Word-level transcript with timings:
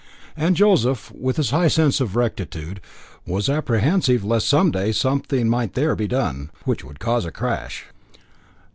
And 0.35 0.55
Joseph, 0.55 1.11
with 1.11 1.37
his 1.37 1.51
high 1.51 1.67
sense 1.67 2.01
of 2.01 2.15
rectitude, 2.15 2.81
was 3.23 3.47
apprehensive 3.47 4.23
lest 4.25 4.49
some 4.49 4.71
day 4.71 4.91
something 4.93 5.47
might 5.47 5.75
there 5.75 5.95
be 5.95 6.07
done, 6.07 6.49
which 6.65 6.83
would 6.83 6.99
cause 6.99 7.23
a 7.23 7.31
crash. 7.31 7.85